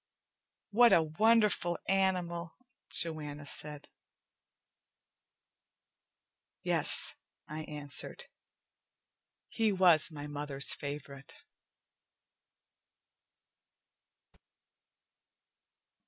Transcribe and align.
"What 0.71 0.93
a 0.93 1.03
wonderful 1.03 1.77
animal," 1.87 2.57
Joanna 2.89 3.45
said. 3.45 3.87
"Yes," 6.63 7.13
I 7.47 7.65
answered. 7.65 8.25
"He 9.47 9.71
was 9.71 10.09
my 10.11 10.25
mother's 10.25 10.73
favorite." 10.73 11.35